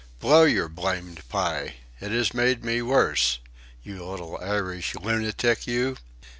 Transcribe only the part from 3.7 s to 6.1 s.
you little Irish lunatic, you!"